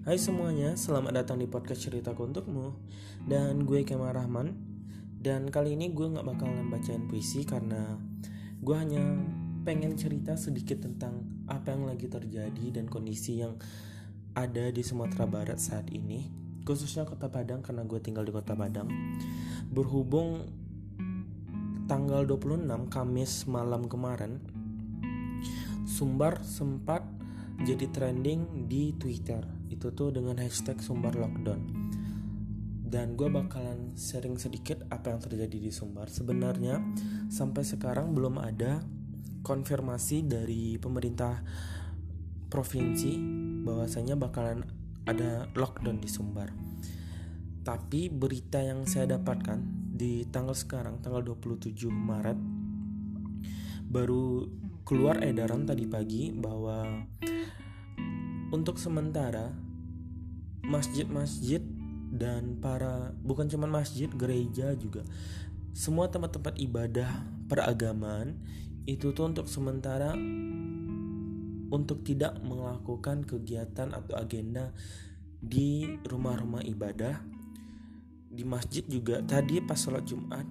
Hai 0.00 0.16
semuanya, 0.16 0.80
selamat 0.80 1.12
datang 1.12 1.36
di 1.36 1.44
podcast 1.44 1.84
ceritaku 1.84 2.24
untukmu. 2.24 2.72
Dan 3.20 3.68
gue 3.68 3.84
Kemal 3.84 4.16
Rahman. 4.16 4.56
Dan 5.12 5.52
kali 5.52 5.76
ini 5.76 5.92
gue 5.92 6.16
gak 6.16 6.24
bakalan 6.24 6.72
bacain 6.72 7.04
puisi 7.04 7.44
karena 7.44 8.00
Gue 8.64 8.80
hanya 8.80 9.04
pengen 9.60 10.00
cerita 10.00 10.40
sedikit 10.40 10.80
tentang 10.80 11.44
apa 11.44 11.76
yang 11.76 11.84
lagi 11.84 12.08
terjadi 12.08 12.80
dan 12.80 12.88
kondisi 12.88 13.44
yang 13.44 13.60
ada 14.32 14.72
di 14.72 14.80
Sumatera 14.80 15.28
Barat 15.28 15.60
saat 15.60 15.92
ini. 15.92 16.32
Khususnya 16.64 17.04
kota 17.04 17.28
Padang 17.28 17.60
karena 17.60 17.84
gue 17.84 18.00
tinggal 18.00 18.24
di 18.24 18.32
kota 18.32 18.56
Padang. 18.56 18.88
Berhubung 19.68 20.48
tanggal 21.92 22.24
26 22.24 22.88
Kamis 22.88 23.44
malam 23.44 23.84
kemarin 23.84 24.40
Sumbar 25.84 26.40
sempat 26.40 27.04
jadi 27.68 27.84
trending 27.92 28.64
di 28.64 28.96
Twitter 28.96 29.59
itu 29.70 29.94
tuh 29.94 30.10
dengan 30.10 30.36
hashtag 30.42 30.82
Sumbar 30.82 31.14
Lockdown. 31.14 31.62
Dan 32.90 33.14
gue 33.14 33.30
bakalan 33.30 33.94
sharing 33.94 34.34
sedikit 34.34 34.82
apa 34.90 35.14
yang 35.14 35.22
terjadi 35.22 35.56
di 35.62 35.70
Sumbar. 35.70 36.10
Sebenarnya 36.10 36.82
sampai 37.30 37.62
sekarang 37.62 38.10
belum 38.10 38.42
ada 38.42 38.82
konfirmasi 39.46 40.26
dari 40.26 40.74
pemerintah 40.76 41.38
provinsi 42.50 43.14
bahwasanya 43.62 44.18
bakalan 44.18 44.66
ada 45.06 45.46
lockdown 45.54 46.02
di 46.02 46.10
Sumbar. 46.10 46.50
Tapi 47.62 48.10
berita 48.10 48.58
yang 48.58 48.90
saya 48.90 49.14
dapatkan 49.14 49.62
di 49.94 50.26
tanggal 50.26 50.58
sekarang 50.58 50.98
tanggal 50.98 51.22
27 51.22 51.76
Maret 51.92 52.38
baru 53.90 54.48
keluar 54.82 55.20
edaran 55.22 55.68
tadi 55.68 55.84
pagi 55.84 56.32
bahwa 56.32 57.04
untuk 58.50 58.76
sementara 58.82 59.54
masjid-masjid 60.66 61.62
dan 62.10 62.58
para 62.58 63.14
bukan 63.22 63.46
cuma 63.46 63.70
masjid, 63.70 64.10
gereja 64.10 64.74
juga. 64.74 65.06
Semua 65.70 66.10
tempat-tempat 66.10 66.58
ibadah 66.58 67.22
peragamaan 67.46 68.34
itu 68.90 69.14
tuh 69.14 69.30
untuk 69.30 69.46
sementara 69.46 70.18
untuk 71.70 72.02
tidak 72.02 72.34
melakukan 72.42 73.22
kegiatan 73.22 73.94
atau 73.94 74.18
agenda 74.18 74.74
di 75.38 75.86
rumah-rumah 76.02 76.66
ibadah. 76.66 77.22
Di 78.30 78.42
masjid 78.42 78.82
juga 78.86 79.22
tadi 79.22 79.62
pas 79.62 79.78
sholat 79.78 80.02
Jumat 80.02 80.46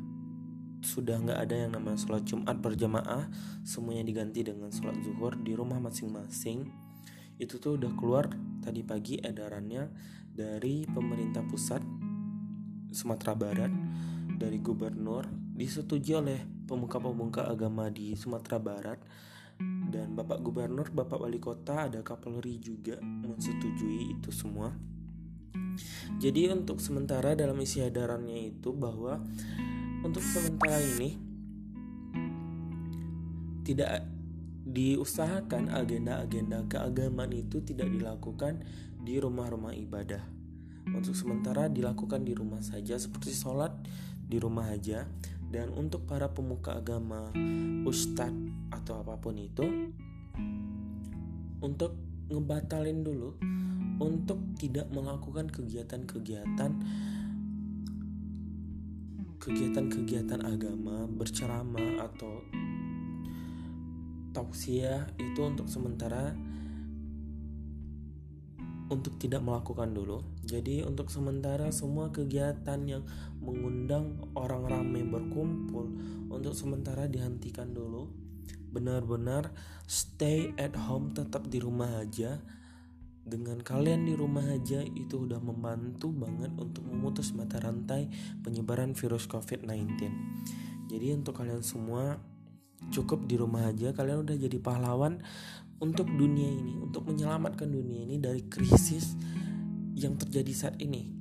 sudah 0.80 1.20
nggak 1.20 1.39
ada 1.44 1.55
yang 1.67 1.72
namanya 1.75 2.00
sholat 2.00 2.23
Jumat 2.23 2.55
berjamaah. 2.64 3.27
Semuanya 3.67 4.08
diganti 4.08 4.47
dengan 4.47 4.72
sholat 4.72 4.95
zuhur 5.03 5.36
di 5.36 5.52
rumah 5.52 5.83
masing-masing 5.83 6.89
itu 7.40 7.56
tuh 7.58 7.80
udah 7.80 7.92
keluar 7.95 8.28
tadi 8.59 8.84
pagi 8.84 9.16
edarannya 9.16 9.88
dari 10.30 10.84
pemerintah 10.84 11.42
pusat 11.48 11.82
Sumatera 12.92 13.34
Barat 13.34 13.72
dari 14.36 14.59
gubernur 14.59 15.28
disetujui 15.56 16.16
oleh 16.16 16.40
pemuka-pemuka 16.67 17.48
agama 17.48 17.88
di 17.88 18.16
Sumatera 18.16 18.60
Barat 18.60 19.00
dan 19.90 20.16
Bapak 20.16 20.40
Gubernur, 20.40 20.88
Bapak 20.88 21.20
Wali 21.20 21.42
Kota, 21.42 21.92
ada 21.92 22.00
Kapolri 22.00 22.64
juga 22.64 22.95
menyetujui 23.04 24.16
itu 24.16 24.32
semua. 24.32 24.72
Jadi 26.16 26.48
untuk 26.48 26.80
sementara 26.80 27.36
dalam 27.36 27.60
isi 27.60 27.84
edarannya 27.84 28.56
itu 28.56 28.72
bahwa 28.72 29.20
untuk 30.00 30.23
sementara 30.23 30.80
ini 30.80 31.20
tidak 33.67 34.08
diusahakan 34.70 35.73
agenda-agenda 35.73 36.62
keagamaan 36.70 37.34
itu 37.34 37.58
tidak 37.66 37.89
dilakukan 37.89 38.62
di 39.02 39.17
rumah-rumah 39.17 39.73
ibadah. 39.73 40.22
Untuk 40.89 41.17
sementara 41.17 41.70
dilakukan 41.70 42.21
di 42.21 42.38
rumah 42.38 42.61
saja 42.61 42.98
seperti 42.98 43.33
sholat 43.33 43.73
di 44.30 44.38
rumah 44.38 44.70
aja 44.70 45.10
dan 45.49 45.73
untuk 45.73 46.05
para 46.05 46.30
pemuka 46.30 46.77
agama, 46.77 47.33
ustadz 47.86 48.70
atau 48.70 49.02
apa 49.02 49.17
pun 49.17 49.33
itu 49.42 49.66
untuk 51.60 51.98
ngebatalin 52.30 53.02
dulu 53.02 53.33
untuk 53.99 54.38
tidak 54.61 54.88
melakukan 54.93 55.49
kegiatan-kegiatan 55.49 56.72
kegiatan-kegiatan 59.39 60.42
agama 60.45 61.10
berceramah 61.10 62.05
atau 62.05 62.45
tausiah 64.32 65.10
itu 65.17 65.42
untuk 65.42 65.66
sementara 65.66 66.34
untuk 68.90 69.22
tidak 69.22 69.45
melakukan 69.45 69.94
dulu. 69.94 70.26
Jadi 70.42 70.82
untuk 70.82 71.14
sementara 71.14 71.70
semua 71.70 72.10
kegiatan 72.10 72.82
yang 72.90 73.06
mengundang 73.38 74.17
orang 74.34 74.66
ramai 74.66 75.06
berkumpul 75.06 75.94
untuk 76.34 76.58
sementara 76.58 77.06
dihentikan 77.06 77.70
dulu. 77.70 78.10
Benar-benar 78.70 79.54
stay 79.86 80.54
at 80.58 80.73
home 80.73 81.14
tetap 81.14 81.48
di 81.48 81.61
rumah 81.61 82.02
aja. 82.02 82.42
Dengan 83.30 83.61
kalian 83.61 84.10
di 84.10 84.17
rumah 84.17 84.42
aja 84.50 84.82
itu 84.82 85.30
udah 85.30 85.38
membantu 85.38 86.10
banget 86.10 86.50
untuk 86.58 86.82
memutus 86.90 87.30
mata 87.38 87.61
rantai 87.61 88.10
penyebaran 88.42 88.98
virus 88.98 89.30
COVID-19. 89.30 90.02
Jadi 90.90 91.08
untuk 91.14 91.38
kalian 91.38 91.61
semua 91.61 92.17
cukup 92.88 93.28
di 93.28 93.36
rumah 93.36 93.67
aja 93.67 93.92
kalian 93.92 94.23
udah 94.23 94.36
jadi 94.40 94.58
pahlawan 94.64 95.20
untuk 95.80 96.08
dunia 96.08 96.48
ini 96.48 96.80
untuk 96.80 97.08
menyelamatkan 97.08 97.67
dunia 97.67 98.08
ini 98.08 98.20
dari 98.20 98.48
krisis 98.48 99.16
yang 99.95 100.16
terjadi 100.16 100.52
saat 100.56 100.76
ini. 100.80 101.12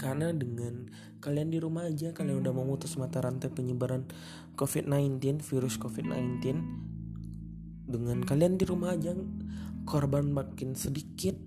Karena 0.00 0.34
dengan 0.34 0.88
kalian 1.22 1.54
di 1.54 1.62
rumah 1.62 1.86
aja 1.86 2.10
kalian 2.10 2.42
udah 2.42 2.50
memutus 2.50 2.98
mata 2.98 3.22
rantai 3.22 3.48
penyebaran 3.48 4.08
COVID-19 4.58 5.40
virus 5.40 5.78
COVID-19 5.78 6.42
dengan 7.86 8.18
kalian 8.26 8.58
di 8.58 8.64
rumah 8.66 8.98
aja 8.98 9.14
korban 9.86 10.26
makin 10.34 10.74
sedikit 10.74 11.38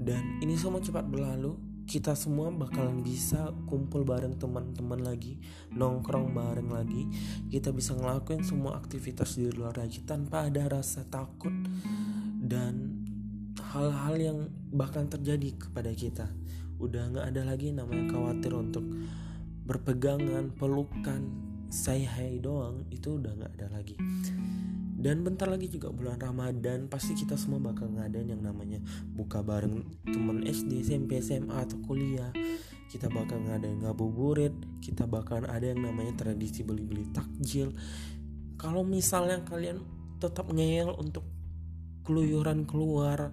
dan 0.00 0.40
ini 0.40 0.56
semua 0.56 0.80
cepat 0.80 1.04
berlalu 1.04 1.69
kita 1.86 2.16
semua 2.18 2.50
bakalan 2.50 3.00
bisa 3.00 3.52
kumpul 3.68 4.02
bareng 4.02 4.36
teman-teman 4.36 5.00
lagi, 5.00 5.40
nongkrong 5.72 6.32
bareng 6.32 6.70
lagi. 6.72 7.06
Kita 7.48 7.70
bisa 7.70 7.96
ngelakuin 7.96 8.42
semua 8.42 8.76
aktivitas 8.76 9.36
di 9.36 9.48
luar 9.52 9.78
lagi 9.78 10.02
tanpa 10.04 10.48
ada 10.48 10.66
rasa 10.68 11.06
takut 11.06 11.52
dan 12.40 13.04
hal-hal 13.70 14.16
yang 14.18 14.38
bahkan 14.74 15.06
terjadi 15.06 15.54
kepada 15.56 15.92
kita. 15.94 16.26
Udah 16.80 17.12
nggak 17.12 17.26
ada 17.30 17.42
lagi 17.44 17.70
namanya 17.70 18.10
khawatir 18.10 18.56
untuk 18.56 18.82
berpegangan, 19.68 20.50
pelukan, 20.56 21.22
say 21.70 22.02
hi 22.02 22.42
doang 22.42 22.88
itu 22.90 23.20
udah 23.20 23.30
nggak 23.38 23.52
ada 23.60 23.68
lagi. 23.70 23.94
Dan 25.00 25.24
bentar 25.24 25.48
lagi 25.48 25.72
juga 25.72 25.88
bulan 25.88 26.20
Ramadan 26.20 26.84
Pasti 26.92 27.16
kita 27.16 27.40
semua 27.40 27.56
bakal 27.56 27.88
ngadain 27.88 28.28
yang 28.28 28.44
namanya 28.44 28.84
Buka 29.08 29.40
bareng 29.40 30.04
temen 30.04 30.44
SD, 30.44 30.84
SMP, 30.84 31.24
SMA, 31.24 31.56
atau 31.56 31.80
kuliah. 31.88 32.28
Kita 32.92 33.08
bakal 33.08 33.40
ngadain 33.48 33.80
ngabuburit 33.80 34.52
Kita 34.84 35.08
bakal 35.08 35.48
ada 35.48 35.64
yang 35.64 35.80
namanya 35.80 36.12
tradisi 36.20 36.60
beli-beli 36.60 37.08
takjil. 37.16 37.72
Kalau 38.60 38.84
misalnya 38.84 39.40
kalian 39.48 39.80
tetap 40.20 40.52
ngeyel 40.52 40.92
untuk 41.00 41.24
keluyuran 42.04 42.68
keluar 42.68 43.32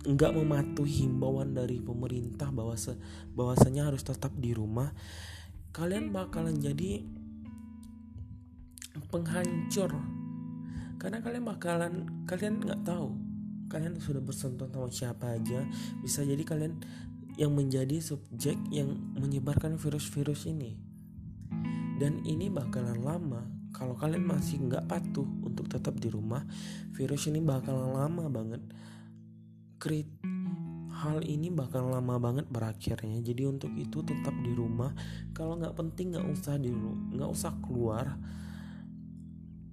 nggak 0.00 0.32
mematuhi 0.32 1.04
himbauan 1.04 1.52
dari 1.52 1.76
pemerintah 1.76 2.48
bahwa 2.48 2.72
bahwasanya 3.36 3.92
harus 3.92 4.00
tetap 4.00 4.32
di 4.32 4.56
rumah 4.56 4.96
kalian 5.76 6.08
bakalan 6.08 6.56
jadi 6.56 7.04
penghancur. 9.10 9.92
Karena 11.00 11.18
kalian 11.24 11.44
bakalan 11.48 11.92
kalian 12.28 12.60
nggak 12.60 12.84
tahu 12.84 13.30
kalian 13.70 14.02
sudah 14.02 14.18
bersentuh 14.18 14.66
sama 14.66 14.90
siapa 14.90 15.38
aja. 15.38 15.62
Bisa 16.02 16.26
jadi 16.26 16.42
kalian 16.42 16.82
yang 17.38 17.54
menjadi 17.54 18.02
subjek 18.02 18.58
yang 18.74 18.98
menyebarkan 19.14 19.78
virus-virus 19.78 20.50
ini. 20.50 20.74
Dan 22.02 22.26
ini 22.26 22.50
bakalan 22.50 22.98
lama. 23.00 23.46
Kalau 23.70 23.94
kalian 23.94 24.26
masih 24.26 24.58
nggak 24.66 24.90
patuh 24.90 25.24
untuk 25.46 25.70
tetap 25.70 25.94
di 26.02 26.10
rumah 26.10 26.42
virus 26.90 27.30
ini 27.30 27.38
bakalan 27.38 27.94
lama 27.94 28.26
banget. 28.26 28.60
Krit 29.78 30.10
hal 31.00 31.24
ini 31.24 31.48
bakal 31.48 31.88
lama 31.88 32.20
banget 32.20 32.50
berakhirnya. 32.50 33.22
Jadi 33.22 33.46
untuk 33.46 33.72
itu 33.78 34.02
tetap 34.02 34.34
di 34.42 34.52
rumah. 34.52 34.92
Kalau 35.32 35.56
nggak 35.56 35.78
penting 35.78 36.12
nggak 36.12 36.26
usah 36.28 36.58
di 36.58 36.74
nggak 37.14 37.30
usah 37.30 37.56
keluar 37.64 38.18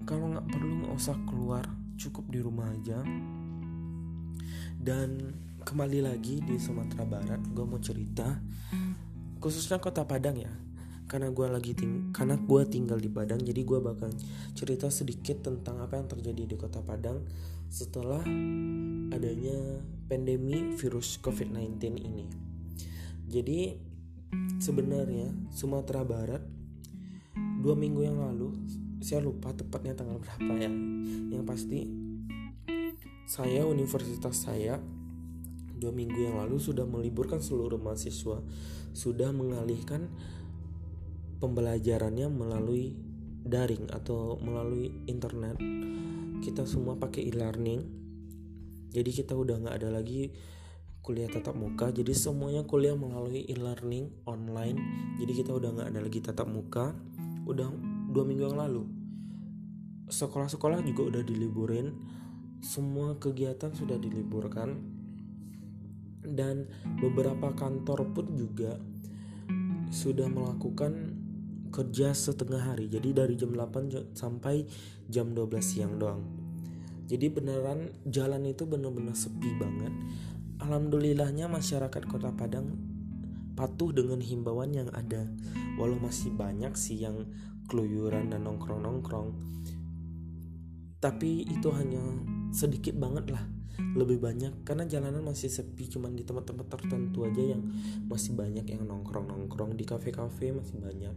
kalau 0.07 0.31
nggak 0.31 0.47
perlu 0.47 0.87
nggak 0.87 0.95
usah 0.95 1.19
keluar 1.27 1.67
cukup 1.99 2.31
di 2.31 2.39
rumah 2.39 2.71
aja. 2.71 3.03
Dan 4.79 5.35
kembali 5.67 5.99
lagi 5.99 6.39
di 6.39 6.55
Sumatera 6.55 7.03
Barat 7.03 7.43
gue 7.51 7.65
mau 7.67 7.75
cerita. 7.83 8.39
Khususnya 9.43 9.83
kota 9.83 10.07
Padang 10.07 10.39
ya. 10.39 10.53
Karena 11.11 11.27
gue 11.27 11.47
lagi 11.51 11.75
ting 11.75 12.15
karena 12.15 12.39
gue 12.39 12.61
tinggal 12.71 13.03
di 13.03 13.11
Padang 13.11 13.43
jadi 13.43 13.59
gue 13.67 13.79
bakal 13.83 14.15
cerita 14.55 14.87
sedikit 14.87 15.43
tentang 15.43 15.83
apa 15.83 15.99
yang 15.99 16.07
terjadi 16.07 16.43
di 16.47 16.55
kota 16.55 16.79
Padang 16.79 17.27
setelah 17.67 18.23
adanya 19.11 19.83
pandemi 20.07 20.71
virus 20.79 21.19
COVID-19 21.19 21.83
ini. 21.99 22.27
Jadi 23.27 23.75
sebenarnya 24.63 25.51
Sumatera 25.51 26.07
Barat 26.07 26.43
dua 27.59 27.75
minggu 27.75 28.07
yang 28.07 28.23
lalu 28.23 28.55
saya 29.07 29.23
lupa 29.23 29.55
tepatnya 29.55 29.95
tanggal 29.95 30.19
berapa 30.19 30.51
ya. 30.59 30.67
Yang 31.31 31.43
pasti 31.47 31.79
saya 33.23 33.63
universitas 33.63 34.35
saya 34.35 34.83
dua 35.79 35.95
minggu 35.95 36.27
yang 36.27 36.35
lalu 36.43 36.59
sudah 36.59 36.83
meliburkan 36.83 37.39
seluruh 37.39 37.79
mahasiswa. 37.79 38.43
Sudah 38.91 39.31
mengalihkan 39.31 40.11
pembelajarannya 41.39 42.27
melalui 42.27 42.99
daring 43.47 43.87
atau 43.95 44.35
melalui 44.43 44.91
internet. 45.07 45.55
Kita 46.43 46.67
semua 46.67 46.99
pakai 46.99 47.31
e-learning. 47.31 47.79
Jadi 48.91 49.09
kita 49.15 49.39
udah 49.39 49.55
nggak 49.55 49.75
ada 49.87 50.03
lagi 50.03 50.35
kuliah 50.99 51.31
tatap 51.31 51.55
muka. 51.55 51.95
Jadi 51.95 52.11
semuanya 52.11 52.67
kuliah 52.67 52.99
melalui 52.99 53.47
e-learning 53.47 54.27
online. 54.27 54.75
Jadi 55.15 55.31
kita 55.31 55.55
udah 55.55 55.79
nggak 55.79 55.95
ada 55.95 55.99
lagi 56.03 56.19
tatap 56.19 56.51
muka. 56.51 56.91
Udah 57.47 57.71
dua 58.11 58.27
minggu 58.27 58.51
yang 58.51 58.59
lalu 58.59 58.96
sekolah-sekolah 60.07 60.83
juga 60.83 61.15
udah 61.15 61.23
diliburin. 61.23 61.93
Semua 62.63 63.15
kegiatan 63.19 63.71
sudah 63.75 63.99
diliburkan. 63.99 64.95
Dan 66.27 66.67
beberapa 66.99 67.55
kantor 67.55 68.11
pun 68.11 68.35
juga 68.35 68.75
sudah 69.87 70.27
melakukan 70.27 71.15
kerja 71.71 72.11
setengah 72.11 72.73
hari. 72.73 72.91
Jadi 72.91 73.15
dari 73.15 73.33
jam 73.39 73.55
8 73.55 74.15
sampai 74.15 74.67
jam 75.07 75.31
12 75.31 75.63
siang 75.63 75.95
doang. 75.95 76.23
Jadi 77.07 77.31
beneran 77.31 77.87
jalan 78.03 78.43
itu 78.43 78.67
bener-bener 78.67 79.15
sepi 79.15 79.55
banget. 79.55 79.93
Alhamdulillahnya 80.59 81.47
masyarakat 81.47 82.03
kota 82.03 82.35
Padang 82.35 82.75
patuh 83.55 83.95
dengan 83.95 84.19
himbauan 84.19 84.75
yang 84.75 84.91
ada. 84.91 85.23
Walau 85.79 85.95
masih 86.03 86.35
banyak 86.35 86.75
sih 86.75 86.99
yang 86.99 87.23
keluyuran 87.71 88.31
dan 88.35 88.43
nongkrong-nongkrong 88.43 89.31
tapi 90.97 91.45
itu 91.45 91.69
hanya 91.73 92.01
sedikit 92.49 92.97
banget 92.97 93.29
lah 93.29 93.45
lebih 93.77 94.17
banyak. 94.21 94.65
Karena 94.65 94.89
jalanan 94.89 95.21
masih 95.21 95.49
sepi 95.49 95.89
cuman 95.89 96.17
di 96.17 96.25
tempat-tempat 96.25 96.65
tertentu 96.65 97.25
aja 97.25 97.57
yang 97.57 97.61
masih 98.09 98.33
banyak 98.33 98.65
yang 98.65 98.85
nongkrong-nongkrong 98.85 99.77
di 99.77 99.85
kafe-kafe 99.85 100.53
masih 100.53 100.81
banyak. 100.81 101.13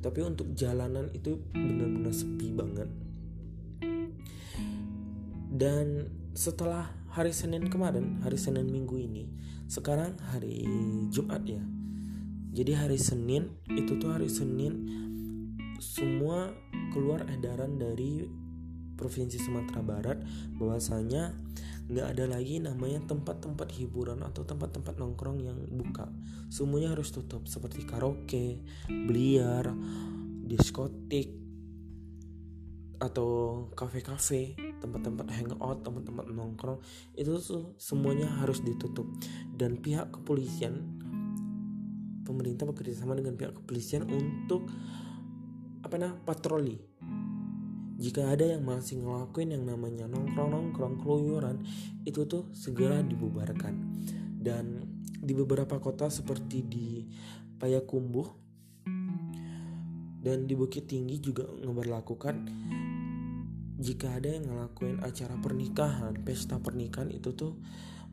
Tapi 0.00 0.20
untuk 0.24 0.56
jalanan 0.56 1.12
itu 1.12 1.36
benar-benar 1.52 2.12
sepi 2.16 2.48
banget. 2.56 2.88
Dan 5.50 6.08
setelah 6.32 6.88
hari 7.12 7.34
Senin 7.34 7.68
kemarin 7.68 8.22
hari 8.24 8.38
Senin 8.40 8.70
minggu 8.70 8.96
ini 8.96 9.28
sekarang 9.68 10.16
hari 10.32 10.64
Jumat 11.12 11.44
ya. 11.44 11.60
Jadi 12.50 12.72
hari 12.74 12.96
Senin 12.96 13.50
itu 13.68 14.00
tuh 14.00 14.10
hari 14.10 14.26
Senin 14.32 14.88
semua 15.78 16.50
keluar 16.90 17.28
edaran 17.30 17.78
dari 17.78 18.26
Provinsi 19.00 19.40
Sumatera 19.40 19.80
Barat 19.80 20.20
bahwasanya 20.60 21.32
nggak 21.88 22.06
ada 22.12 22.24
lagi 22.28 22.60
namanya 22.60 23.00
tempat-tempat 23.08 23.72
hiburan 23.80 24.20
atau 24.20 24.44
tempat-tempat 24.44 25.00
nongkrong 25.00 25.40
yang 25.40 25.56
buka. 25.72 26.12
Semuanya 26.52 26.92
harus 26.92 27.08
tutup 27.10 27.48
seperti 27.48 27.88
karaoke, 27.88 28.60
biliar, 28.86 29.72
diskotik 30.44 31.40
atau 33.00 33.64
kafe-kafe, 33.72 34.60
tempat-tempat 34.84 35.32
hangout, 35.32 35.80
tempat-tempat 35.80 36.28
nongkrong. 36.28 36.78
Itu 37.16 37.40
tuh 37.40 37.72
semuanya 37.80 38.28
harus 38.44 38.60
ditutup. 38.60 39.08
Dan 39.56 39.80
pihak 39.80 40.12
kepolisian 40.12 41.00
pemerintah 42.28 42.68
bekerja 42.68 43.02
sama 43.02 43.18
dengan 43.18 43.34
pihak 43.34 43.56
kepolisian 43.56 44.06
untuk 44.06 44.70
apa 45.80 45.96
nah 45.96 46.12
patroli 46.14 46.89
jika 48.00 48.32
ada 48.32 48.56
yang 48.56 48.64
masih 48.64 49.04
ngelakuin 49.04 49.52
yang 49.52 49.68
namanya 49.68 50.08
nongkrong-nongkrong 50.08 51.04
keluyuran 51.04 51.60
itu 52.08 52.24
tuh 52.24 52.48
segera 52.56 53.04
dibubarkan. 53.04 53.76
Dan 54.40 54.88
di 55.20 55.36
beberapa 55.36 55.76
kota 55.76 56.08
seperti 56.08 56.64
di 56.64 57.04
Payakumbuh 57.60 58.28
dan 60.24 60.48
di 60.48 60.56
Bukit 60.56 60.88
Tinggi 60.88 61.20
juga 61.20 61.44
ngeberlakukan. 61.44 62.36
Jika 63.76 64.16
ada 64.16 64.32
yang 64.32 64.48
ngelakuin 64.48 65.04
acara 65.04 65.36
pernikahan, 65.36 66.24
pesta 66.24 66.56
pernikahan 66.56 67.12
itu 67.12 67.36
tuh 67.36 67.60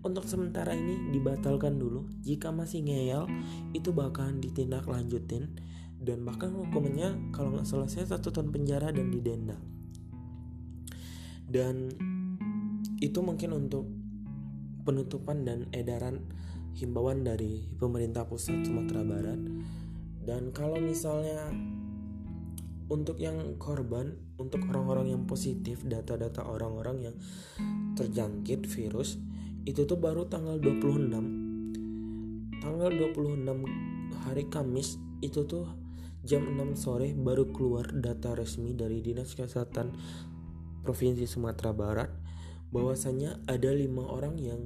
untuk 0.03 0.27
sementara 0.27 0.75
ini 0.75 1.15
dibatalkan 1.15 1.79
dulu. 1.79 2.11
Jika 2.27 2.51
masih 2.51 2.83
ngeyel, 2.83 3.23
itu 3.71 3.95
bakalan 3.95 4.43
ditindaklanjutin. 4.43 5.47
Dan 5.95 6.27
bahkan 6.27 6.51
hukumannya 6.51 7.31
kalau 7.31 7.55
nggak 7.55 7.67
selesai 7.67 8.11
satu 8.11 8.35
tahun 8.35 8.51
penjara 8.51 8.91
dan 8.91 9.09
didenda 9.09 9.57
dan 11.47 11.95
itu 12.99 13.19
mungkin 13.23 13.55
untuk 13.55 13.87
penutupan 14.83 15.43
dan 15.47 15.67
edaran 15.71 16.23
himbauan 16.77 17.25
dari 17.25 17.65
pemerintah 17.75 18.27
pusat 18.29 18.63
Sumatera 18.63 19.03
Barat. 19.03 19.41
Dan 20.27 20.51
kalau 20.51 20.77
misalnya 20.77 21.49
untuk 22.87 23.19
yang 23.19 23.59
korban 23.59 24.15
untuk 24.39 24.63
orang-orang 24.71 25.11
yang 25.11 25.27
positif 25.27 25.83
data-data 25.83 26.43
orang-orang 26.47 27.11
yang 27.11 27.15
terjangkit 27.99 28.63
virus 28.67 29.19
itu 29.67 29.83
tuh 29.83 29.99
baru 29.99 30.31
tanggal 30.31 30.55
26 30.55 31.11
tanggal 32.63 32.91
26 32.91 34.23
hari 34.23 34.47
Kamis 34.47 34.95
itu 35.19 35.43
tuh 35.43 35.67
jam 36.23 36.47
6 36.47 36.79
sore 36.79 37.11
baru 37.11 37.51
keluar 37.51 37.91
data 37.91 38.31
resmi 38.39 38.71
dari 38.71 39.03
Dinas 39.03 39.35
Kesehatan 39.35 39.91
Provinsi 40.83 41.25
Sumatera 41.29 41.71
Barat 41.71 42.09
bahwasanya 42.69 43.39
ada 43.47 43.71
lima 43.71 44.03
orang 44.03 44.35
yang 44.37 44.61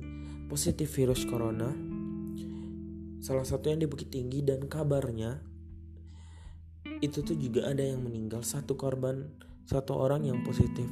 positif 0.49 0.91
virus 0.97 1.23
corona. 1.23 1.69
Salah 3.21 3.45
satu 3.45 3.69
yang 3.69 3.79
di 3.79 3.87
Bukit 3.87 4.09
Tinggi 4.09 4.41
dan 4.41 4.65
kabarnya 4.65 5.37
itu 7.01 7.21
tuh 7.21 7.37
juga 7.37 7.69
ada 7.69 7.85
yang 7.85 8.01
meninggal 8.01 8.41
satu 8.41 8.73
korban 8.73 9.29
satu 9.69 9.97
orang 9.97 10.25
yang 10.25 10.41
positif 10.41 10.89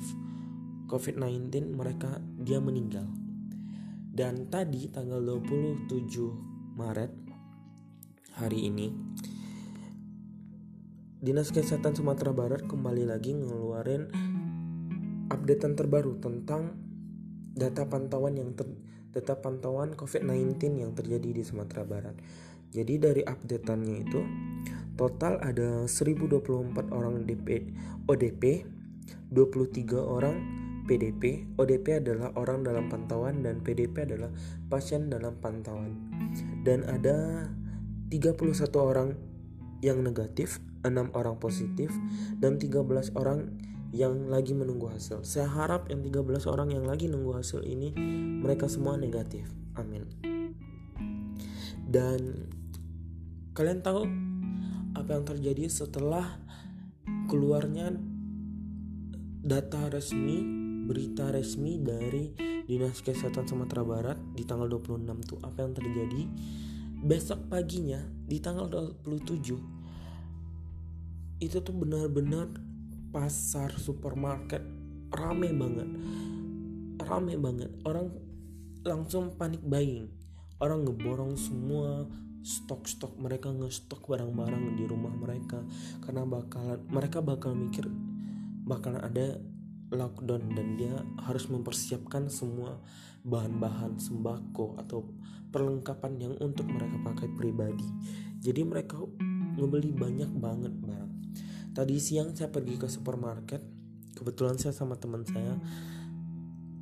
COVID-19 0.90 1.74
mereka 1.74 2.22
dia 2.38 2.62
meninggal. 2.62 3.06
Dan 4.10 4.50
tadi 4.50 4.90
tanggal 4.90 5.22
27 5.22 6.76
Maret 6.76 7.12
hari 8.36 8.72
ini 8.72 8.88
Dinas 11.20 11.52
Kesehatan 11.52 12.00
Sumatera 12.00 12.32
Barat 12.32 12.64
kembali 12.64 13.04
lagi 13.04 13.36
ngeluarin 13.36 14.08
updatean 15.50 15.74
terbaru 15.74 16.22
tentang 16.22 16.78
data 17.58 17.90
pantauan 17.90 18.38
yang 18.38 18.54
ter, 18.54 18.70
data 19.10 19.34
pantauan 19.42 19.98
COVID-19 19.98 20.78
yang 20.78 20.94
terjadi 20.94 21.26
di 21.26 21.42
Sumatera 21.42 21.82
Barat. 21.90 22.14
Jadi 22.70 23.02
dari 23.02 23.26
updateannya 23.26 23.96
itu 23.98 24.22
total 24.94 25.42
ada 25.42 25.90
1024 25.90 26.94
orang 26.94 27.26
DP, 27.26 27.66
ODP, 28.06 28.62
23 29.34 29.98
orang 29.98 30.38
PDP. 30.86 31.50
ODP 31.58 31.98
adalah 31.98 32.30
orang 32.38 32.62
dalam 32.62 32.86
pantauan 32.86 33.42
dan 33.42 33.66
PDP 33.66 34.06
adalah 34.06 34.30
pasien 34.70 35.10
dalam 35.10 35.34
pantauan. 35.42 35.98
Dan 36.62 36.86
ada 36.86 37.50
31 38.14 38.54
orang 38.78 39.18
yang 39.82 40.06
negatif, 40.06 40.62
6 40.86 40.94
orang 41.18 41.42
positif 41.42 41.90
dan 42.38 42.62
13 42.62 42.86
orang 43.18 43.50
yang 43.90 44.30
lagi 44.30 44.54
menunggu 44.54 44.90
hasil. 44.94 45.26
Saya 45.26 45.50
harap 45.50 45.90
yang 45.90 46.06
13 46.06 46.46
orang 46.46 46.70
yang 46.70 46.86
lagi 46.86 47.10
nunggu 47.10 47.42
hasil 47.42 47.66
ini 47.66 47.94
mereka 48.42 48.70
semua 48.70 48.98
negatif. 48.98 49.50
Amin. 49.74 50.06
Dan 51.90 52.50
kalian 53.58 53.82
tahu 53.82 54.06
apa 54.94 55.10
yang 55.18 55.26
terjadi 55.26 55.66
setelah 55.66 56.38
keluarnya 57.26 57.98
data 59.42 59.90
resmi, 59.90 60.46
berita 60.86 61.34
resmi 61.34 61.82
dari 61.82 62.30
Dinas 62.70 63.02
Kesehatan 63.02 63.50
Sumatera 63.50 63.82
Barat 63.82 64.22
di 64.38 64.46
tanggal 64.46 64.70
26 64.70 65.26
tuh 65.26 65.42
apa 65.42 65.66
yang 65.66 65.74
terjadi? 65.74 66.30
Besok 67.00 67.50
paginya 67.50 68.06
di 68.06 68.38
tanggal 68.38 68.70
27 69.02 69.80
itu 71.40 71.58
tuh 71.64 71.72
benar-benar 71.72 72.69
pasar 73.10 73.74
supermarket 73.76 74.62
rame 75.10 75.50
banget 75.54 75.90
rame 77.02 77.36
banget 77.42 77.72
orang 77.86 78.14
langsung 78.86 79.34
panik 79.34 79.62
buying 79.66 80.10
orang 80.62 80.86
ngeborong 80.86 81.34
semua 81.36 82.06
stok-stok 82.40 83.20
mereka 83.20 83.52
ngestok 83.52 84.06
barang-barang 84.08 84.80
di 84.80 84.88
rumah 84.88 85.12
mereka 85.12 85.60
karena 86.06 86.24
bakalan 86.24 86.80
mereka 86.88 87.20
bakal 87.20 87.52
mikir 87.52 87.84
bakalan 88.64 89.04
ada 89.04 89.42
lockdown 89.90 90.54
dan 90.54 90.78
dia 90.78 90.94
harus 91.26 91.50
mempersiapkan 91.50 92.30
semua 92.30 92.78
bahan-bahan 93.26 93.98
sembako 93.98 94.78
atau 94.80 95.10
perlengkapan 95.50 96.22
yang 96.22 96.36
untuk 96.38 96.70
mereka 96.70 96.98
pakai 97.02 97.28
pribadi. 97.34 97.88
Jadi 98.40 98.62
mereka 98.64 99.02
ngebeli 99.58 99.92
banyak 99.92 100.32
banget 100.38 100.74
barang. 100.78 101.09
Tadi 101.80 101.96
siang 101.96 102.36
saya 102.36 102.52
pergi 102.52 102.76
ke 102.76 102.92
supermarket, 102.92 103.64
kebetulan 104.12 104.60
saya 104.60 104.76
sama 104.76 105.00
teman 105.00 105.24
saya. 105.24 105.56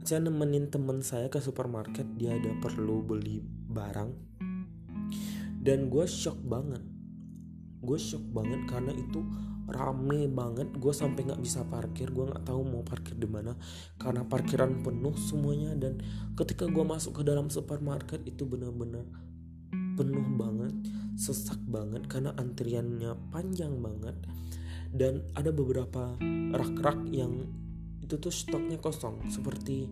Saya 0.02 0.26
nemenin 0.26 0.74
teman 0.74 1.06
saya 1.06 1.30
ke 1.30 1.38
supermarket, 1.38 2.18
dia 2.18 2.34
ada 2.34 2.50
perlu 2.58 3.06
beli 3.06 3.38
barang. 3.46 4.10
Dan 5.62 5.94
gue 5.94 6.02
shock 6.10 6.42
banget. 6.42 6.82
Gue 7.78 8.02
shock 8.02 8.26
banget 8.26 8.66
karena 8.66 8.90
itu 8.98 9.22
rame 9.70 10.26
banget. 10.34 10.74
Gue 10.74 10.98
sampai 10.98 11.30
nggak 11.30 11.46
bisa 11.46 11.62
parkir. 11.70 12.10
Gue 12.10 12.34
nggak 12.34 12.50
tahu 12.50 12.66
mau 12.66 12.82
parkir 12.82 13.22
di 13.22 13.30
mana. 13.30 13.54
Karena 14.02 14.26
parkiran 14.26 14.82
penuh 14.82 15.14
semuanya. 15.14 15.78
Dan 15.78 16.02
ketika 16.34 16.66
gue 16.66 16.82
masuk 16.82 17.22
ke 17.22 17.24
dalam 17.28 17.54
supermarket 17.54 18.26
itu 18.26 18.50
benar-benar 18.50 19.06
penuh 19.94 20.26
banget. 20.42 20.74
Sesak 21.22 21.62
banget 21.70 22.10
karena 22.10 22.34
antriannya 22.34 23.14
panjang 23.30 23.78
banget 23.78 24.18
dan 24.92 25.26
ada 25.36 25.52
beberapa 25.52 26.16
rak-rak 26.54 27.08
yang 27.12 27.48
itu 28.02 28.16
tuh 28.16 28.32
stoknya 28.32 28.80
kosong. 28.80 29.28
Seperti 29.28 29.92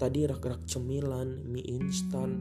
tadi 0.00 0.24
rak-rak 0.24 0.64
cemilan 0.64 1.44
mie 1.44 1.76
instan 1.76 2.40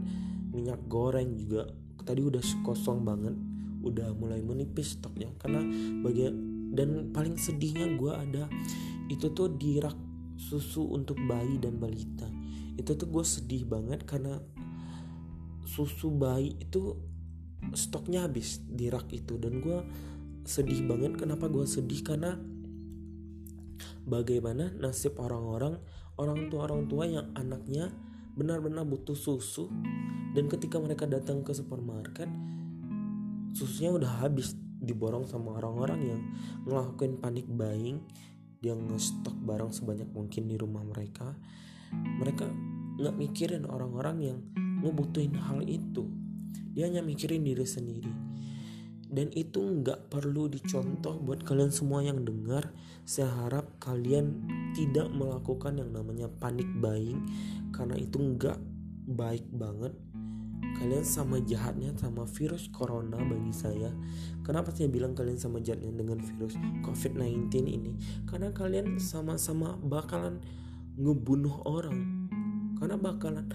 minyak 0.56 0.80
goreng 0.88 1.36
juga 1.36 1.68
tadi 2.08 2.24
udah 2.24 2.40
kosong 2.64 3.04
banget. 3.04 3.36
Udah 3.84 4.16
mulai 4.16 4.40
menipis 4.40 4.96
stoknya. 4.96 5.28
Karena 5.36 5.60
bagian 6.04 6.36
dan 6.72 7.12
paling 7.12 7.36
sedihnya 7.36 8.00
gue 8.00 8.14
ada 8.14 8.48
itu 9.10 9.34
tuh 9.34 9.52
di 9.52 9.82
rak 9.82 9.98
susu 10.40 10.88
untuk 10.88 11.20
bayi 11.28 11.60
dan 11.60 11.76
balita. 11.76 12.32
Itu 12.80 12.96
tuh 12.96 13.12
gue 13.12 13.26
sedih 13.28 13.68
banget 13.68 14.08
karena 14.08 14.40
susu 15.68 16.16
bayi 16.16 16.56
itu 16.56 16.96
stoknya 17.76 18.24
habis 18.24 18.64
di 18.64 18.88
rak 18.88 19.12
itu. 19.12 19.36
Dan 19.36 19.60
gue 19.60 19.80
sedih 20.50 20.82
banget. 20.90 21.14
Kenapa 21.14 21.46
gue 21.46 21.62
sedih? 21.70 22.02
Karena 22.02 22.34
bagaimana 24.10 24.74
nasib 24.82 25.22
orang-orang 25.22 25.78
orang 26.18 26.50
tua 26.50 26.66
orang 26.66 26.90
tua 26.90 27.06
yang 27.06 27.30
anaknya 27.38 27.94
benar-benar 28.34 28.82
butuh 28.90 29.14
susu. 29.14 29.70
Dan 30.34 30.50
ketika 30.50 30.82
mereka 30.82 31.06
datang 31.06 31.46
ke 31.46 31.54
supermarket 31.54 32.30
susunya 33.54 33.94
udah 33.94 34.26
habis 34.26 34.54
diborong 34.82 35.26
sama 35.26 35.58
orang-orang 35.58 36.00
yang 36.02 36.22
ngelakuin 36.66 37.22
panik 37.22 37.46
buying. 37.46 38.02
Dia 38.60 38.76
ngestok 38.76 39.40
barang 39.40 39.72
sebanyak 39.72 40.10
mungkin 40.12 40.50
di 40.50 40.60
rumah 40.60 40.84
mereka. 40.84 41.32
Mereka 41.94 42.44
nggak 43.00 43.16
mikirin 43.16 43.64
orang-orang 43.64 44.18
yang 44.20 44.40
ngebutuhin 44.84 45.32
hal 45.38 45.64
itu. 45.64 46.10
Dia 46.76 46.92
hanya 46.92 47.00
mikirin 47.00 47.48
diri 47.48 47.64
sendiri 47.64 48.30
dan 49.10 49.34
itu 49.34 49.58
nggak 49.58 50.14
perlu 50.14 50.46
dicontoh 50.46 51.18
buat 51.18 51.42
kalian 51.42 51.74
semua 51.74 52.06
yang 52.06 52.22
dengar. 52.22 52.70
Saya 53.10 53.34
harap 53.42 53.82
kalian 53.82 54.46
tidak 54.78 55.10
melakukan 55.10 55.82
yang 55.82 55.90
namanya 55.90 56.30
panik 56.30 56.70
buying 56.78 57.26
karena 57.74 57.98
itu 57.98 58.22
nggak 58.22 58.62
baik 59.10 59.50
banget. 59.50 59.98
Kalian 60.78 61.02
sama 61.02 61.42
jahatnya 61.42 61.98
sama 61.98 62.30
virus 62.30 62.70
corona 62.70 63.18
bagi 63.18 63.50
saya. 63.50 63.90
Kenapa 64.46 64.70
saya 64.70 64.88
bilang 64.88 65.18
kalian 65.18 65.42
sama 65.42 65.58
jahatnya 65.60 65.90
dengan 65.90 66.22
virus 66.22 66.56
covid-19 66.86 67.50
ini? 67.66 67.98
Karena 68.30 68.54
kalian 68.54 69.02
sama-sama 69.02 69.74
bakalan 69.82 70.38
ngebunuh 70.96 71.66
orang. 71.66 72.30
Karena 72.78 72.96
bakalan 72.96 73.50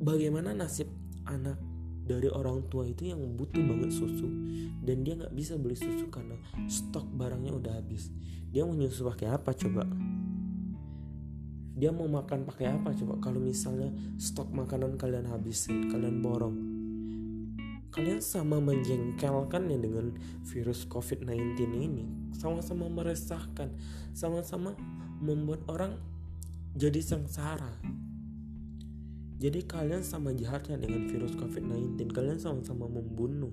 bagaimana 0.00 0.56
nasib 0.56 0.88
anak 1.28 1.60
dari 2.04 2.28
orang 2.28 2.68
tua 2.68 2.84
itu 2.84 3.08
yang 3.08 3.20
butuh 3.34 3.64
banget 3.64 3.90
susu 3.96 4.28
dan 4.84 5.00
dia 5.02 5.16
nggak 5.16 5.32
bisa 5.32 5.56
beli 5.56 5.72
susu 5.72 6.12
karena 6.12 6.36
stok 6.68 7.08
barangnya 7.16 7.56
udah 7.56 7.72
habis. 7.80 8.12
Dia 8.52 8.62
mau 8.68 8.76
nyusu 8.76 9.08
pakai 9.08 9.32
apa 9.32 9.56
coba? 9.56 9.88
Dia 11.74 11.90
mau 11.90 12.06
makan 12.06 12.46
pakai 12.46 12.70
apa 12.70 12.94
coba 12.94 13.18
kalau 13.18 13.42
misalnya 13.42 13.90
stok 14.20 14.52
makanan 14.52 15.00
kalian 15.00 15.26
habisin 15.26 15.90
kalian 15.90 16.22
borong? 16.22 16.56
Kalian 17.90 18.20
sama 18.22 18.58
menjengkelkan 18.58 19.70
ya 19.70 19.78
dengan 19.78 20.14
virus 20.50 20.86
covid-19 20.86 21.56
ini. 21.74 22.04
Sama-sama 22.34 22.90
meresahkan 22.90 23.70
sama-sama 24.12 24.76
membuat 25.18 25.62
orang 25.70 25.98
jadi 26.74 26.98
sengsara 27.00 27.70
jadi 29.38 29.66
kalian 29.66 30.06
sama 30.06 30.30
jahatnya 30.32 30.78
dengan 30.78 31.10
virus 31.10 31.34
covid-19 31.34 31.98
kalian 32.14 32.38
sama-sama 32.38 32.86
membunuh 32.86 33.52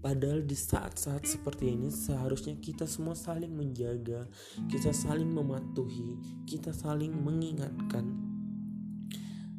Padahal 0.00 0.40
di 0.48 0.56
saat-saat 0.56 1.28
seperti 1.28 1.76
ini 1.76 1.92
seharusnya 1.92 2.56
kita 2.56 2.88
semua 2.88 3.12
saling 3.12 3.52
menjaga, 3.52 4.24
kita 4.72 4.96
saling 4.96 5.28
mematuhi, 5.28 6.16
kita 6.48 6.72
saling 6.72 7.12
mengingatkan, 7.12 8.08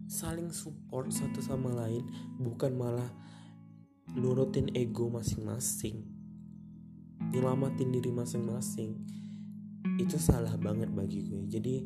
saling 0.10 0.50
support 0.50 1.13
satu 1.13 1.45
sama 1.45 1.69
lain, 1.86 2.10
bukan 2.41 2.74
malah 2.74 3.05
nurutin 4.17 4.74
ego 4.74 5.13
masing-masing, 5.13 6.10
nyelamatin 7.29 7.93
diri 7.93 8.10
masing-masing. 8.10 8.98
Itu 9.97 10.17
salah 10.21 10.53
banget 10.57 10.89
bagi 10.93 11.25
gue. 11.25 11.45
Jadi 11.50 11.85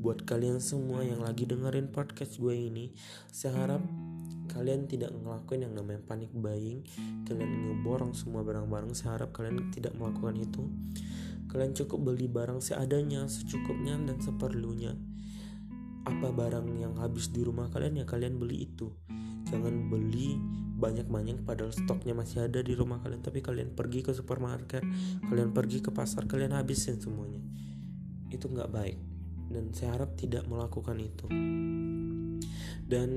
buat 0.00 0.24
kalian 0.28 0.60
semua 0.60 1.00
yang 1.00 1.24
lagi 1.24 1.48
dengerin 1.48 1.88
podcast 1.88 2.36
gue 2.36 2.52
ini, 2.52 2.92
saya 3.32 3.64
harap 3.64 3.80
kalian 4.52 4.84
tidak 4.84 5.10
ngelakuin 5.16 5.64
yang 5.64 5.74
namanya 5.76 6.00
panik 6.04 6.28
buying. 6.32 6.84
Kalian 7.24 7.50
ngeborong 7.68 8.12
semua 8.12 8.44
barang-barang 8.44 8.92
saya 8.92 9.20
harap 9.20 9.32
kalian 9.32 9.72
tidak 9.72 9.96
melakukan 9.96 10.36
itu. 10.36 10.62
Kalian 11.48 11.72
cukup 11.72 12.12
beli 12.12 12.26
barang 12.26 12.60
seadanya 12.60 13.30
secukupnya 13.30 13.94
dan 13.96 14.18
seperlunya. 14.18 14.92
Apa 16.04 16.34
barang 16.34 16.68
yang 16.76 17.00
habis 17.00 17.32
di 17.32 17.40
rumah 17.40 17.72
kalian 17.72 18.02
ya 18.02 18.04
kalian 18.04 18.36
beli 18.36 18.68
itu. 18.68 18.92
Jangan 19.48 19.88
beli 19.88 20.36
banyak-banyak 20.74 21.46
padahal 21.46 21.70
stoknya 21.70 22.18
masih 22.18 22.50
ada 22.50 22.60
di 22.60 22.74
rumah 22.74 22.98
kalian. 23.00 23.22
Tapi 23.22 23.40
kalian 23.40 23.72
pergi 23.72 24.02
ke 24.02 24.10
supermarket 24.10 24.82
kalian 25.30 25.54
pergi 25.54 25.78
ke 25.80 25.94
pasar 25.94 26.26
kalian 26.26 26.54
habisin 26.58 26.98
semuanya. 26.98 27.40
Itu 28.28 28.50
nggak 28.50 28.70
baik 28.70 28.98
dan 29.54 29.70
saya 29.70 30.00
harap 30.00 30.18
tidak 30.18 30.44
melakukan 30.50 30.98
itu. 30.98 31.26
Dan 32.84 33.10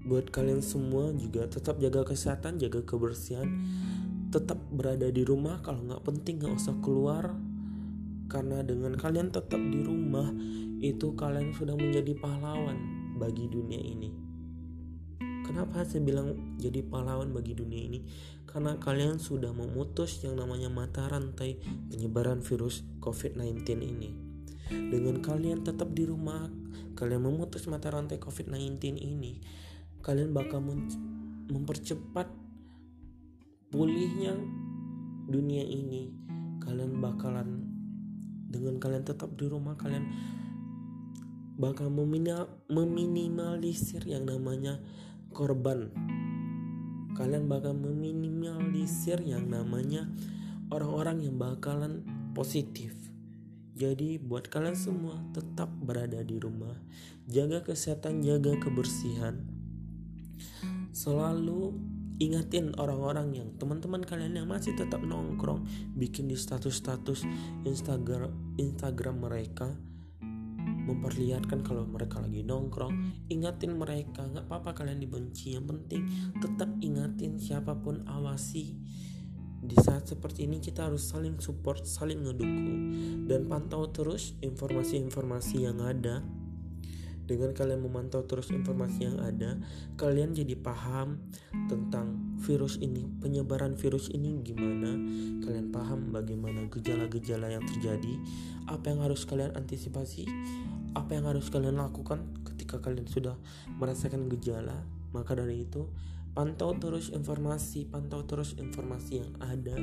buat 0.00 0.32
kalian 0.32 0.64
semua 0.64 1.12
juga 1.12 1.44
tetap 1.46 1.76
jaga 1.76 2.02
kesehatan 2.08 2.56
jaga 2.56 2.80
kebersihan 2.82 3.46
tetap 4.32 4.58
berada 4.72 5.06
di 5.12 5.22
rumah. 5.22 5.60
Kalau 5.60 5.84
nggak 5.84 6.02
penting 6.02 6.40
nggak 6.40 6.56
usah 6.56 6.74
keluar 6.80 7.36
karena 8.30 8.62
dengan 8.62 8.94
kalian 8.94 9.28
tetap 9.34 9.58
di 9.58 9.82
rumah 9.82 10.30
itu 10.80 11.12
kalian 11.18 11.52
sudah 11.52 11.76
menjadi 11.76 12.16
pahlawan 12.16 12.78
bagi 13.18 13.50
dunia 13.50 13.82
ini 13.82 14.29
kenapa 15.50 15.82
saya 15.82 16.06
bilang 16.06 16.54
jadi 16.62 16.86
pahlawan 16.86 17.34
bagi 17.34 17.58
dunia 17.58 17.90
ini? 17.90 18.06
Karena 18.46 18.78
kalian 18.78 19.18
sudah 19.18 19.50
memutus 19.50 20.22
yang 20.22 20.38
namanya 20.38 20.70
mata 20.70 21.10
rantai 21.10 21.58
penyebaran 21.90 22.38
virus 22.38 22.86
COVID-19 23.02 23.66
ini. 23.82 24.14
Dengan 24.70 25.18
kalian 25.18 25.66
tetap 25.66 25.90
di 25.90 26.06
rumah 26.06 26.46
kalian 26.94 27.26
memutus 27.26 27.66
mata 27.66 27.90
rantai 27.90 28.22
COVID-19 28.22 29.02
ini 29.02 29.42
kalian 30.06 30.30
bakal 30.30 30.62
mempercepat 31.50 32.30
pulihnya 33.74 34.38
dunia 35.26 35.66
ini. 35.66 36.14
Kalian 36.62 37.02
bakalan 37.02 37.66
dengan 38.46 38.78
kalian 38.78 39.02
tetap 39.02 39.34
di 39.34 39.50
rumah 39.50 39.74
kalian 39.74 40.06
bakal 41.58 41.90
meminimalisir 41.90 44.06
yang 44.06 44.22
namanya 44.24 44.78
korban. 45.30 45.90
Kalian 47.14 47.50
bakal 47.50 47.74
meminimalisir 47.74 49.20
yang 49.22 49.50
namanya 49.50 50.06
orang-orang 50.70 51.26
yang 51.26 51.36
bakalan 51.36 52.06
positif. 52.32 52.94
Jadi 53.74 54.20
buat 54.20 54.46
kalian 54.52 54.76
semua 54.76 55.16
tetap 55.32 55.72
berada 55.72 56.20
di 56.20 56.36
rumah. 56.36 56.76
Jaga 57.26 57.64
kesehatan 57.64 58.20
jaga 58.20 58.52
kebersihan. 58.60 59.40
Selalu 60.92 61.74
ingatin 62.20 62.76
orang-orang 62.76 63.32
yang 63.32 63.48
teman-teman 63.56 64.04
kalian 64.04 64.36
yang 64.36 64.48
masih 64.52 64.76
tetap 64.76 65.00
nongkrong 65.00 65.64
bikin 65.96 66.28
di 66.28 66.36
status-status 66.36 67.24
Instagram 67.64 68.28
Instagram 68.60 69.24
mereka 69.24 69.72
memperlihatkan 70.86 71.60
kalau 71.64 71.84
mereka 71.84 72.20
lagi 72.20 72.44
nongkrong. 72.44 73.26
Ingatin 73.32 73.76
mereka 73.76 74.24
nggak 74.24 74.46
apa-apa 74.48 74.82
kalian 74.84 75.00
dibenci. 75.00 75.56
Yang 75.56 75.66
penting 75.76 76.02
tetap 76.40 76.70
ingatin 76.80 77.36
siapa 77.36 77.76
pun 77.78 78.04
awasi. 78.08 78.76
Di 79.60 79.76
saat 79.76 80.08
seperti 80.08 80.48
ini 80.48 80.56
kita 80.56 80.88
harus 80.88 81.04
saling 81.04 81.36
support 81.36 81.84
saling 81.84 82.24
ngedukung 82.24 82.80
dan 83.28 83.44
pantau 83.44 83.92
terus 83.92 84.32
informasi-informasi 84.40 85.68
yang 85.68 85.84
ada 85.84 86.24
dengan 87.30 87.54
kalian 87.54 87.86
memantau 87.86 88.26
terus 88.26 88.50
informasi 88.50 89.06
yang 89.06 89.22
ada, 89.22 89.54
kalian 89.94 90.34
jadi 90.34 90.58
paham 90.58 91.22
tentang 91.70 92.34
virus 92.42 92.82
ini, 92.82 93.06
penyebaran 93.22 93.78
virus 93.78 94.10
ini 94.10 94.42
gimana. 94.42 94.98
Kalian 95.46 95.70
paham 95.70 96.10
bagaimana 96.10 96.66
gejala-gejala 96.66 97.54
yang 97.54 97.62
terjadi, 97.62 98.18
apa 98.66 98.90
yang 98.90 99.06
harus 99.06 99.22
kalian 99.22 99.54
antisipasi, 99.54 100.26
apa 100.98 101.14
yang 101.14 101.30
harus 101.30 101.46
kalian 101.54 101.78
lakukan 101.78 102.26
ketika 102.50 102.82
kalian 102.82 103.06
sudah 103.06 103.38
merasakan 103.78 104.26
gejala. 104.26 104.82
Maka 105.14 105.38
dari 105.38 105.62
itu, 105.62 105.86
pantau 106.34 106.74
terus 106.82 107.14
informasi, 107.14 107.86
pantau 107.86 108.26
terus 108.26 108.58
informasi 108.58 109.22
yang 109.22 109.30
ada 109.38 109.78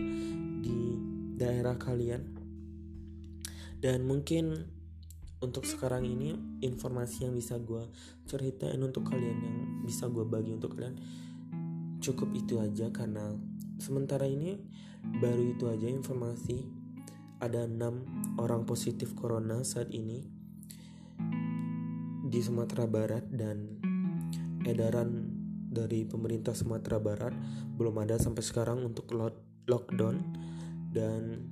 di 0.59 0.99
daerah 1.39 1.79
kalian. 1.79 2.27
Dan 3.79 4.03
mungkin 4.03 4.76
untuk 5.38 5.70
sekarang 5.70 6.06
ini 6.06 6.34
informasi 6.65 7.29
yang 7.29 7.34
bisa 7.38 7.62
gue 7.62 7.86
ceritain 8.25 8.82
untuk 8.82 9.10
kalian 9.13 9.38
yang 9.38 9.58
bisa 9.86 10.10
gue 10.10 10.25
bagi 10.25 10.58
untuk 10.58 10.74
kalian 10.74 10.98
cukup 12.01 12.29
itu 12.34 12.58
aja 12.62 12.89
karena 12.94 13.36
sementara 13.77 14.25
ini 14.25 14.58
baru 15.22 15.53
itu 15.53 15.65
aja 15.70 15.88
informasi. 15.88 16.65
Ada 17.38 17.70
enam 17.70 18.01
orang 18.41 18.65
positif 18.65 19.13
corona 19.13 19.62
saat 19.62 19.94
ini 19.94 20.25
di 22.27 22.39
Sumatera 22.41 22.89
Barat 22.89 23.29
dan 23.29 23.77
edaran 24.65 25.29
dari 25.70 26.01
pemerintah 26.10 26.58
Sumatera 26.58 26.98
Barat 26.98 27.38
belum 27.77 27.94
ada 28.01 28.17
sampai 28.17 28.41
sekarang 28.41 28.82
untuk 28.82 29.13
lockdown. 29.70 30.17
Dan 30.89 31.46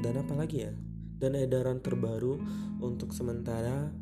dan 0.00 0.14
apa 0.16 0.32
lagi 0.32 0.64
ya 0.64 0.72
dan 1.20 1.36
edaran 1.36 1.80
terbaru 1.80 2.40
untuk 2.80 3.12
sementara. 3.12 3.92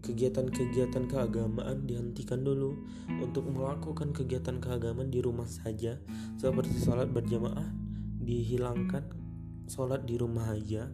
Kegiatan-kegiatan 0.00 1.12
keagamaan 1.12 1.84
dihentikan 1.84 2.40
dulu 2.40 2.72
untuk 3.20 3.52
melakukan 3.52 4.16
kegiatan 4.16 4.56
keagamaan 4.56 5.12
di 5.12 5.20
rumah 5.20 5.44
saja 5.44 6.00
seperti 6.40 6.80
sholat 6.80 7.12
berjamaah 7.12 7.68
dihilangkan 8.24 9.04
sholat 9.68 10.08
di 10.08 10.16
rumah 10.16 10.56
aja. 10.56 10.88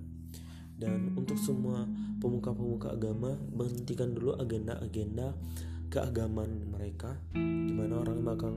Dan 0.76 1.16
untuk 1.16 1.40
semua 1.40 1.88
pemuka-pemuka 2.20 2.92
agama 2.92 3.32
berhentikan 3.54 4.12
dulu 4.12 4.36
agenda-agenda 4.36 5.32
keagamaan 5.88 6.66
mereka 6.68 7.16
di 7.32 7.72
mana 7.72 8.02
orang 8.02 8.20
bakal 8.20 8.52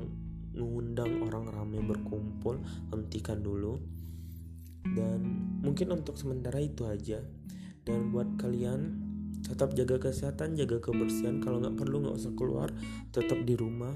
mengundang 0.52 1.24
orang 1.24 1.48
ramai 1.48 1.80
berkumpul 1.80 2.60
hentikan 2.92 3.40
dulu 3.40 3.80
dan 4.86 5.20
mungkin 5.60 5.92
untuk 5.92 6.16
sementara 6.16 6.60
itu 6.64 6.88
aja. 6.88 7.20
Dan 7.84 8.14
buat 8.14 8.38
kalian 8.38 9.10
tetap 9.40 9.74
jaga 9.74 9.98
kesehatan 9.98 10.56
jaga 10.60 10.80
kebersihan. 10.84 11.40
Kalau 11.42 11.64
nggak 11.64 11.76
perlu 11.80 12.06
nggak 12.06 12.18
usah 12.20 12.34
keluar 12.36 12.70
tetap 13.12 13.40
di 13.44 13.56
rumah. 13.56 13.92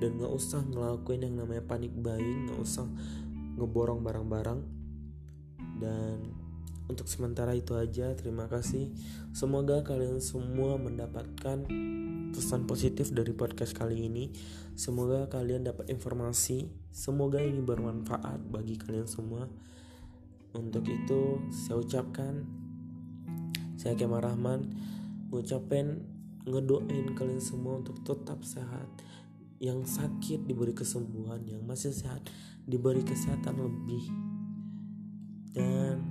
Dan 0.00 0.20
nggak 0.20 0.32
usah 0.32 0.64
ngelakuin 0.66 1.24
yang 1.24 1.34
namanya 1.40 1.64
panik 1.64 1.92
buying 1.94 2.50
nggak 2.50 2.60
usah 2.60 2.86
ngeborong 3.56 4.04
barang-barang. 4.04 4.60
Dan 5.80 6.18
untuk 6.86 7.10
sementara 7.10 7.50
itu 7.56 7.74
aja 7.74 8.14
terima 8.14 8.46
kasih. 8.46 8.94
Semoga 9.34 9.82
kalian 9.82 10.22
semua 10.22 10.78
mendapatkan 10.78 11.66
pesan 12.30 12.68
positif 12.68 13.10
dari 13.10 13.32
podcast 13.32 13.74
kali 13.74 14.06
ini. 14.06 14.30
Semoga 14.76 15.26
kalian 15.26 15.66
dapat 15.66 15.88
informasi. 15.90 16.68
Semoga 16.92 17.40
ini 17.42 17.58
bermanfaat 17.64 18.44
bagi 18.52 18.76
kalian 18.76 19.08
semua 19.08 19.48
untuk 20.56 20.88
itu 20.88 21.44
saya 21.52 21.84
ucapkan 21.84 22.48
saya 23.76 23.92
Kemal 23.92 24.24
Rahman 24.24 24.72
ngucapin 25.28 26.00
ngedoain 26.46 27.12
kalian 27.18 27.42
semua 27.42 27.82
untuk 27.82 28.00
tetap 28.06 28.40
sehat. 28.46 28.88
Yang 29.56 29.96
sakit 29.96 30.44
diberi 30.44 30.76
kesembuhan 30.76 31.40
yang 31.48 31.64
masih 31.64 31.88
sehat 31.88 32.28
diberi 32.68 33.00
kesehatan 33.00 33.56
lebih. 33.56 34.04
Dan 35.56 36.04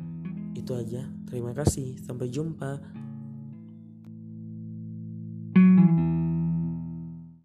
itu 0.58 0.74
aja. 0.74 1.06
Terima 1.30 1.54
kasih. 1.54 1.94
Sampai 2.02 2.34
jumpa 2.34 2.82